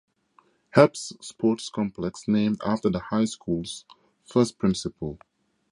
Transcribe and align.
Epps 0.75 1.13
Sports 1.23 1.69
Complex, 1.69 2.27
named 2.27 2.59
after 2.65 2.89
the 2.89 2.97
high 2.97 3.25
school's 3.25 3.85
first 4.25 4.57
principal. 4.57 5.19